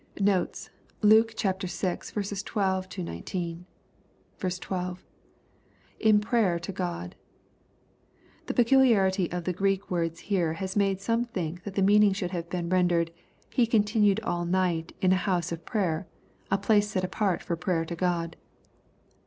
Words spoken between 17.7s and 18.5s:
to God.